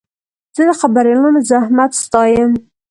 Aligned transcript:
زه 0.55 0.61
د 0.67 0.71
خبریالانو 0.81 1.39
زحمت 1.51 1.91
ستایم. 2.03 2.51